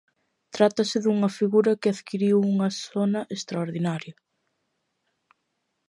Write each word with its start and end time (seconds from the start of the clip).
Trátase 0.55 0.97
dunha 1.01 1.29
figura 1.39 1.77
que 1.81 1.89
adquiriu 1.93 2.37
unha 2.53 2.69
sona 2.85 3.21
extraordinaria. 3.35 4.13